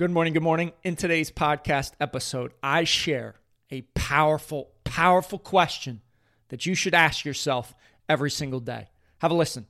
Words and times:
Good 0.00 0.10
morning. 0.10 0.32
Good 0.32 0.42
morning. 0.42 0.72
In 0.82 0.96
today's 0.96 1.30
podcast 1.30 1.92
episode, 2.00 2.54
I 2.62 2.84
share 2.84 3.34
a 3.70 3.82
powerful, 3.94 4.70
powerful 4.82 5.38
question 5.38 6.00
that 6.48 6.64
you 6.64 6.74
should 6.74 6.94
ask 6.94 7.26
yourself 7.26 7.74
every 8.08 8.30
single 8.30 8.60
day. 8.60 8.88
Have 9.18 9.30
a 9.30 9.34
listen. 9.34 9.66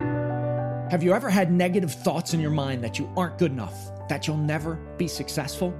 Have 0.88 1.02
you 1.02 1.14
ever 1.14 1.30
had 1.30 1.50
negative 1.50 1.92
thoughts 1.92 2.32
in 2.32 2.38
your 2.38 2.52
mind 2.52 2.84
that 2.84 2.96
you 2.96 3.12
aren't 3.16 3.38
good 3.38 3.50
enough, 3.50 3.74
that 4.08 4.28
you'll 4.28 4.36
never 4.36 4.76
be 4.98 5.08
successful? 5.08 5.74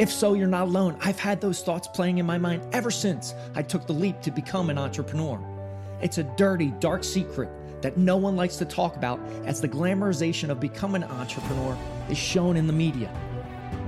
If 0.00 0.10
so, 0.10 0.32
you're 0.32 0.46
not 0.46 0.68
alone. 0.68 0.96
I've 1.02 1.20
had 1.20 1.42
those 1.42 1.62
thoughts 1.62 1.86
playing 1.86 2.16
in 2.16 2.24
my 2.24 2.38
mind 2.38 2.66
ever 2.72 2.90
since 2.90 3.34
I 3.54 3.60
took 3.60 3.86
the 3.86 3.92
leap 3.92 4.22
to 4.22 4.30
become 4.30 4.70
an 4.70 4.78
entrepreneur. 4.78 5.38
It's 6.00 6.16
a 6.16 6.24
dirty, 6.38 6.72
dark 6.80 7.04
secret 7.04 7.50
that 7.82 7.98
no 7.98 8.16
one 8.16 8.36
likes 8.36 8.56
to 8.56 8.64
talk 8.64 8.96
about 8.96 9.20
as 9.44 9.60
the 9.60 9.68
glamorization 9.68 10.48
of 10.48 10.60
becoming 10.60 11.02
an 11.02 11.10
entrepreneur 11.10 11.76
is 12.08 12.16
shown 12.16 12.56
in 12.56 12.66
the 12.66 12.72
media. 12.72 13.12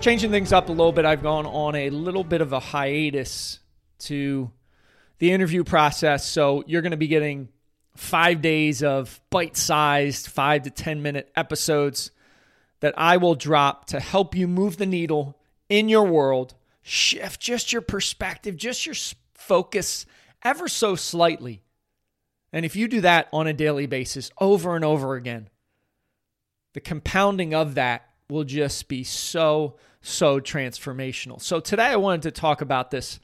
Changing 0.00 0.30
things 0.30 0.52
up 0.52 0.68
a 0.68 0.72
little 0.72 0.92
bit, 0.92 1.04
I've 1.04 1.24
gone 1.24 1.44
on 1.44 1.74
a 1.74 1.90
little 1.90 2.22
bit 2.22 2.40
of 2.40 2.52
a 2.52 2.60
hiatus 2.60 3.58
to 4.00 4.50
the 5.18 5.32
interview 5.32 5.64
process. 5.64 6.24
So 6.24 6.62
you're 6.68 6.82
going 6.82 6.92
to 6.92 6.96
be 6.96 7.08
getting 7.08 7.48
five 7.96 8.40
days 8.40 8.84
of 8.84 9.20
bite 9.28 9.56
sized, 9.56 10.28
five 10.28 10.62
to 10.62 10.70
10 10.70 11.02
minute 11.02 11.32
episodes 11.34 12.12
that 12.78 12.94
I 12.96 13.16
will 13.16 13.34
drop 13.34 13.86
to 13.86 13.98
help 13.98 14.36
you 14.36 14.46
move 14.46 14.76
the 14.76 14.86
needle 14.86 15.36
in 15.68 15.88
your 15.88 16.04
world, 16.04 16.54
shift 16.80 17.40
just 17.40 17.72
your 17.72 17.82
perspective, 17.82 18.56
just 18.56 18.86
your 18.86 18.94
focus 19.34 20.06
ever 20.44 20.68
so 20.68 20.94
slightly. 20.94 21.60
And 22.52 22.64
if 22.64 22.76
you 22.76 22.86
do 22.86 23.00
that 23.00 23.28
on 23.32 23.48
a 23.48 23.52
daily 23.52 23.86
basis 23.86 24.30
over 24.40 24.76
and 24.76 24.84
over 24.84 25.16
again, 25.16 25.48
the 26.72 26.80
compounding 26.80 27.52
of 27.52 27.74
that 27.74 28.07
will 28.30 28.44
just 28.44 28.88
be 28.88 29.04
so, 29.04 29.76
so 30.02 30.38
transformational. 30.38 31.40
So 31.40 31.60
today 31.60 31.86
I 31.86 31.96
wanted 31.96 32.22
to 32.22 32.30
talk 32.30 32.60
about 32.60 32.90
this 32.90 33.20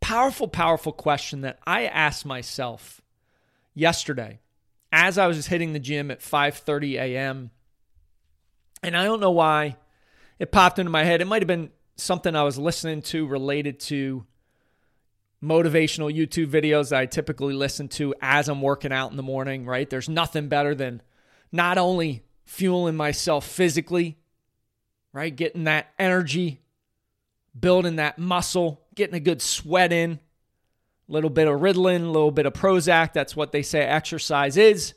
powerful, 0.00 0.46
powerful 0.46 0.92
question 0.92 1.40
that 1.40 1.58
I 1.66 1.86
asked 1.86 2.26
myself 2.26 3.00
yesterday 3.74 4.40
as 4.92 5.16
I 5.16 5.26
was 5.26 5.46
hitting 5.46 5.72
the 5.72 5.78
gym 5.78 6.10
at 6.10 6.20
5:30 6.20 6.94
a.m. 6.94 7.50
And 8.82 8.96
I 8.96 9.04
don't 9.04 9.20
know 9.20 9.30
why 9.30 9.76
it 10.38 10.52
popped 10.52 10.78
into 10.78 10.90
my 10.90 11.04
head. 11.04 11.22
It 11.22 11.26
might 11.26 11.42
have 11.42 11.48
been 11.48 11.70
something 11.96 12.36
I 12.36 12.44
was 12.44 12.58
listening 12.58 13.02
to 13.02 13.26
related 13.26 13.80
to 13.80 14.26
motivational 15.42 16.14
YouTube 16.14 16.48
videos 16.48 16.90
that 16.90 17.00
I 17.00 17.06
typically 17.06 17.54
listen 17.54 17.88
to 17.88 18.14
as 18.20 18.48
I'm 18.48 18.60
working 18.62 18.92
out 18.92 19.10
in 19.10 19.16
the 19.16 19.22
morning, 19.22 19.64
right? 19.64 19.88
There's 19.88 20.08
nothing 20.08 20.48
better 20.48 20.74
than 20.74 21.02
not 21.52 21.78
only 21.78 22.22
fueling 22.44 22.96
myself 22.96 23.46
physically, 23.46 24.18
right? 25.16 25.34
Getting 25.34 25.64
that 25.64 25.94
energy, 25.98 26.60
building 27.58 27.96
that 27.96 28.18
muscle, 28.18 28.82
getting 28.94 29.14
a 29.14 29.20
good 29.20 29.40
sweat 29.40 29.90
in, 29.90 30.20
a 31.08 31.12
little 31.12 31.30
bit 31.30 31.48
of 31.48 31.58
Ritalin, 31.58 32.02
a 32.02 32.10
little 32.10 32.30
bit 32.30 32.44
of 32.44 32.52
Prozac. 32.52 33.14
That's 33.14 33.34
what 33.34 33.50
they 33.50 33.62
say 33.62 33.80
exercise 33.80 34.58
is. 34.58 34.92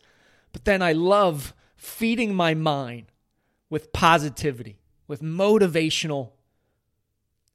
But 0.51 0.66
then 0.66 0.81
I 0.81 0.91
love 0.91 1.53
feeding 1.77 2.35
my 2.35 2.53
mind 2.53 3.05
with 3.69 3.94
positivity, 3.94 4.81
with 5.07 5.21
motivational 5.21 6.31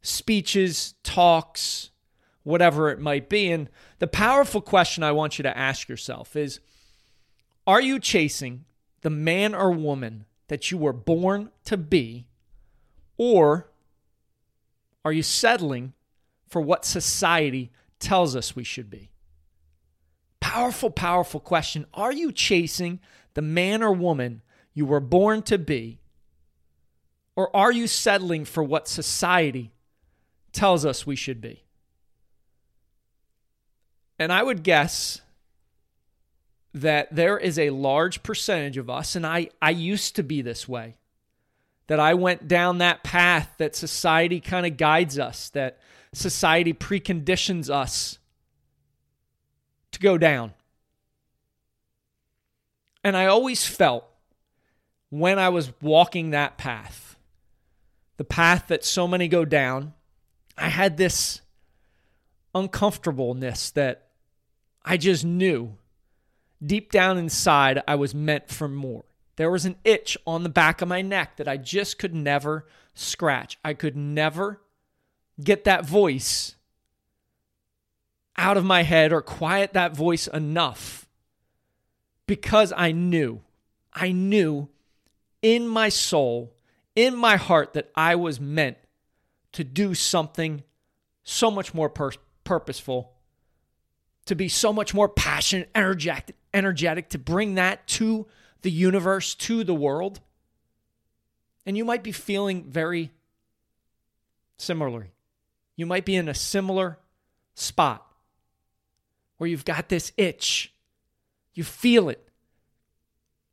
speeches, 0.00 0.94
talks, 1.03 1.91
whatever 2.44 2.89
it 2.89 2.99
might 2.99 3.28
be. 3.28 3.53
And 3.53 3.69
the 3.99 4.06
powerful 4.06 4.62
question 4.62 5.03
I 5.03 5.12
want 5.12 5.39
you 5.39 5.43
to 5.43 5.59
ask 5.59 5.87
yourself 5.87 6.34
is 6.34 6.60
Are 7.66 7.83
you 7.83 7.99
chasing 7.99 8.65
the 9.03 9.10
man 9.10 9.55
or 9.55 9.71
woman 9.71 10.25
that 10.49 10.71
you 10.71 10.78
were 10.78 10.94
born 10.94 11.50
to 11.66 11.77
be? 11.77 12.27
Or 13.17 13.69
are 15.05 15.13
you 15.13 15.23
settling 15.23 15.93
for 16.47 16.61
what 16.61 16.85
society 16.85 17.71
tells 17.99 18.35
us 18.35 18.57
we 18.57 18.65
should 18.65 18.91
be? 18.91 19.11
Powerful, 20.41 20.91
powerful 20.91 21.41
question. 21.41 21.87
Are 21.95 22.13
you 22.13 22.33
chasing 22.33 23.01
the 23.35 23.43
man 23.43 23.83
or 23.83 23.93
woman 23.93 24.43
you 24.73 24.87
were 24.87 25.01
born 25.01 25.43
to 25.43 25.59
be? 25.59 26.01
Or 27.37 27.55
are 27.57 27.73
you 27.73 27.87
settling 27.87 28.45
for 28.45 28.63
what 28.63 28.89
society 28.89 29.73
tells 30.53 30.85
us 30.85 31.07
we 31.07 31.17
should 31.17 31.41
be? 31.41 31.65
And 34.19 34.33
I 34.33 34.43
would 34.43 34.63
guess 34.63 35.21
that 36.73 37.15
there 37.15 37.39
is 37.39 37.59
a 37.59 37.71
large 37.71 38.23
percentage 38.23 38.77
of 38.77 38.91
us, 38.91 39.17
and 39.17 39.27
I, 39.27 39.49
I 39.63 39.71
used 39.71 40.17
to 40.17 40.23
be 40.23 40.43
this 40.43 40.69
way, 40.69 40.97
that 41.87 42.00
I 42.00 42.15
went 42.15 42.49
down 42.49 42.78
that 42.78 43.03
path 43.03 43.55
that 43.59 43.77
society 43.77 44.41
kind 44.41 44.67
of 44.67 44.77
guides 44.77 45.19
us, 45.19 45.50
that 45.50 45.78
society 46.12 46.72
preconditions 46.72 47.69
us 47.69 48.19
to 49.93 50.00
go 50.00 50.17
down. 50.19 50.55
And 53.03 53.17
I 53.17 53.27
always 53.27 53.67
felt 53.67 54.06
when 55.11 55.39
I 55.39 55.50
was 55.50 55.72
walking 55.83 56.31
that 56.31 56.56
path, 56.56 57.17
the 58.16 58.25
path 58.25 58.69
that 58.69 58.84
so 58.84 59.06
many 59.06 59.28
go 59.28 59.45
down, 59.45 59.93
I 60.56 60.69
had 60.69 60.97
this 60.97 61.43
uncomfortableness 62.55 63.71
that 63.72 64.09
I 64.84 64.97
just 64.97 65.25
knew 65.25 65.77
deep 66.65 66.91
down 66.91 67.19
inside 67.19 67.83
I 67.87 67.97
was 67.97 68.15
meant 68.15 68.49
for 68.49 68.69
more. 68.69 69.05
There 69.37 69.50
was 69.50 69.65
an 69.65 69.77
itch 69.84 70.17
on 70.27 70.43
the 70.43 70.49
back 70.49 70.81
of 70.81 70.89
my 70.89 71.03
neck 71.03 71.37
that 71.37 71.49
I 71.49 71.56
just 71.56 71.99
could 71.99 72.15
never 72.15 72.67
scratch. 72.95 73.59
I 73.65 73.75
could 73.75 73.97
never 73.97 74.61
get 75.43 75.65
that 75.65 75.87
voice 75.87 76.55
out 78.37 78.56
of 78.56 78.65
my 78.65 78.83
head 78.83 79.12
or 79.12 79.22
quiet 79.22 79.72
that 79.72 79.97
voice 79.97 80.27
enough 80.28 81.09
because 82.27 82.72
I 82.77 82.93
knew, 82.93 83.43
I 83.93 84.12
knew 84.12 84.69
in 85.43 85.69
my 85.69 85.89
soul, 85.89 86.55
in 86.97 87.16
my 87.16 87.37
heart, 87.37 87.75
that 87.75 87.91
I 87.95 88.15
was 88.15 88.41
meant 88.41 88.78
to 89.53 89.65
do 89.65 89.95
something 89.95 90.62
so 91.22 91.51
much 91.51 91.75
more 91.75 91.89
pur- 91.89 92.12
purposeful 92.45 93.12
to 94.27 94.34
be 94.34 94.49
so 94.49 94.72
much 94.72 94.95
more 94.95 95.09
passionate, 95.09 95.71
energetic, 95.75 96.34
energetic 96.53 97.11
to 97.11 97.19
bring 97.19 97.56
that 97.56 97.87
to 97.87 98.27
the 98.65 98.71
universe, 98.71 99.35
to 99.35 99.63
the 99.63 99.75
world. 99.75 100.21
And 101.65 101.77
you 101.77 101.85
might 101.85 102.03
be 102.03 102.13
feeling 102.13 102.65
very 102.65 103.13
similarly. 104.57 105.13
You 105.77 105.87
might 105.87 106.05
be 106.05 106.17
in 106.17 106.29
a 106.29 106.35
similar 106.35 106.99
spot 107.55 108.07
where 109.37 109.49
you've 109.49 109.65
got 109.65 109.89
this 109.89 110.13
itch. 110.17 110.73
You 111.53 111.63
feel 111.63 112.09
it. 112.09 112.27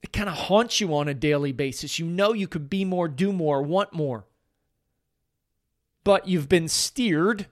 It 0.01 0.13
kind 0.13 0.29
of 0.29 0.35
haunts 0.35 0.79
you 0.79 0.95
on 0.95 1.07
a 1.07 1.13
daily 1.13 1.51
basis. 1.51 1.99
You 1.99 2.05
know 2.05 2.33
you 2.33 2.47
could 2.47 2.69
be 2.69 2.85
more, 2.85 3.07
do 3.07 3.31
more, 3.31 3.61
want 3.61 3.93
more. 3.93 4.25
But 6.03 6.27
you've 6.27 6.49
been 6.49 6.67
steered 6.67 7.47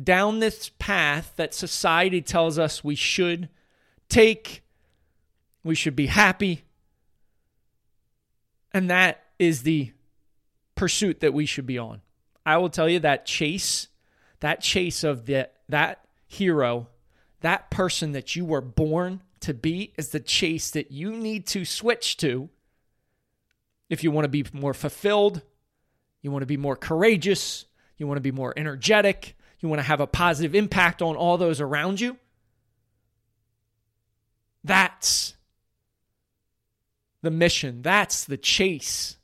down 0.00 0.38
this 0.38 0.70
path 0.78 1.32
that 1.36 1.54
society 1.54 2.22
tells 2.22 2.58
us 2.58 2.84
we 2.84 2.94
should 2.94 3.48
take, 4.08 4.62
we 5.66 5.74
should 5.74 5.96
be 5.96 6.06
happy. 6.06 6.62
And 8.72 8.90
that 8.90 9.24
is 9.38 9.62
the 9.62 9.92
pursuit 10.74 11.20
that 11.20 11.34
we 11.34 11.46
should 11.46 11.66
be 11.66 11.78
on. 11.78 12.02
I 12.44 12.58
will 12.58 12.70
tell 12.70 12.88
you 12.88 13.00
that 13.00 13.26
chase, 13.26 13.88
that 14.40 14.60
chase 14.60 15.02
of 15.02 15.26
the, 15.26 15.50
that 15.68 16.06
hero, 16.26 16.88
that 17.40 17.70
person 17.70 18.12
that 18.12 18.36
you 18.36 18.44
were 18.44 18.60
born 18.60 19.22
to 19.40 19.54
be 19.54 19.92
is 19.96 20.10
the 20.10 20.20
chase 20.20 20.70
that 20.70 20.92
you 20.92 21.10
need 21.10 21.46
to 21.48 21.64
switch 21.64 22.16
to 22.18 22.48
if 23.88 24.02
you 24.02 24.10
want 24.10 24.24
to 24.24 24.28
be 24.28 24.44
more 24.52 24.74
fulfilled, 24.74 25.42
you 26.22 26.30
want 26.30 26.42
to 26.42 26.46
be 26.46 26.56
more 26.56 26.76
courageous, 26.76 27.66
you 27.96 28.06
want 28.06 28.16
to 28.16 28.22
be 28.22 28.32
more 28.32 28.52
energetic, 28.56 29.36
you 29.60 29.68
want 29.68 29.78
to 29.78 29.84
have 29.84 30.00
a 30.00 30.06
positive 30.06 30.54
impact 30.54 31.02
on 31.02 31.16
all 31.16 31.38
those 31.38 31.60
around 31.60 32.00
you. 32.00 32.16
That's 34.64 35.34
the 37.26 37.30
mission. 37.32 37.82
That's 37.82 38.24
the 38.24 38.36
chase 38.36 39.16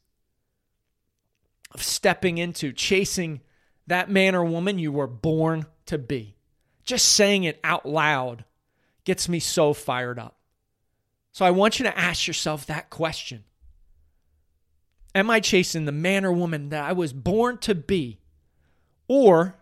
of 1.70 1.82
stepping 1.82 2.36
into, 2.36 2.72
chasing 2.72 3.40
that 3.86 4.10
man 4.10 4.34
or 4.34 4.44
woman 4.44 4.80
you 4.80 4.90
were 4.90 5.06
born 5.06 5.66
to 5.86 5.98
be. 5.98 6.36
Just 6.84 7.12
saying 7.14 7.44
it 7.44 7.60
out 7.62 7.86
loud 7.86 8.44
gets 9.04 9.28
me 9.28 9.38
so 9.38 9.72
fired 9.72 10.18
up. 10.18 10.36
So 11.30 11.46
I 11.46 11.52
want 11.52 11.78
you 11.78 11.84
to 11.84 11.96
ask 11.96 12.26
yourself 12.26 12.66
that 12.66 12.90
question 12.90 13.44
Am 15.14 15.30
I 15.30 15.38
chasing 15.38 15.84
the 15.84 15.92
man 15.92 16.24
or 16.24 16.32
woman 16.32 16.70
that 16.70 16.84
I 16.84 16.92
was 16.92 17.12
born 17.12 17.58
to 17.58 17.74
be? 17.74 18.18
Or 19.06 19.54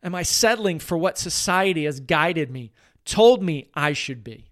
am 0.00 0.14
I 0.14 0.22
settling 0.22 0.78
for 0.78 0.96
what 0.96 1.18
society 1.18 1.86
has 1.86 1.98
guided 1.98 2.52
me, 2.52 2.72
told 3.04 3.42
me 3.42 3.70
I 3.74 3.94
should 3.94 4.22
be? 4.22 4.45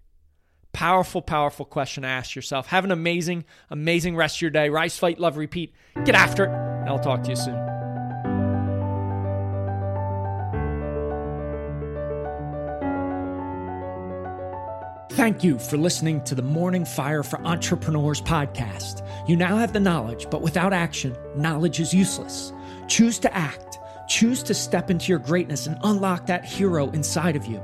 Powerful, 0.75 1.21
powerful 1.21 1.65
question 1.65 2.03
to 2.03 2.09
ask 2.09 2.35
yourself. 2.35 2.67
Have 2.67 2.83
an 2.83 2.91
amazing, 2.91 3.45
amazing 3.69 4.17
rest 4.17 4.35
of 4.35 4.41
your 4.41 4.51
day. 4.51 4.69
Rise, 4.69 4.97
fight, 4.97 5.17
love, 5.17 5.37
repeat. 5.37 5.73
Get 6.03 6.15
after 6.15 6.43
it, 6.43 6.49
and 6.49 6.89
I'll 6.89 6.99
talk 6.99 7.23
to 7.23 7.29
you 7.29 7.37
soon. 7.37 7.55
Thank 15.11 15.45
you 15.45 15.57
for 15.59 15.77
listening 15.77 16.21
to 16.25 16.35
the 16.35 16.41
Morning 16.41 16.83
Fire 16.83 17.23
for 17.23 17.39
Entrepreneurs 17.47 18.21
podcast. 18.21 19.07
You 19.29 19.37
now 19.37 19.55
have 19.55 19.71
the 19.71 19.79
knowledge, 19.79 20.27
but 20.29 20.41
without 20.41 20.73
action, 20.73 21.15
knowledge 21.37 21.79
is 21.79 21.93
useless. 21.93 22.51
Choose 22.89 23.17
to 23.19 23.33
act, 23.33 23.77
choose 24.09 24.43
to 24.43 24.53
step 24.53 24.91
into 24.91 25.07
your 25.07 25.19
greatness 25.19 25.67
and 25.67 25.77
unlock 25.83 26.25
that 26.25 26.43
hero 26.43 26.89
inside 26.89 27.37
of 27.37 27.45
you. 27.45 27.63